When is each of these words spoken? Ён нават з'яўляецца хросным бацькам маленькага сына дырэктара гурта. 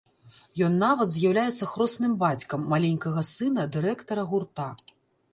Ён 0.67 0.77
нават 0.83 1.09
з'яўляецца 1.15 1.67
хросным 1.73 2.15
бацькам 2.23 2.63
маленькага 2.71 3.21
сына 3.27 3.67
дырэктара 3.75 4.23
гурта. 4.33 4.67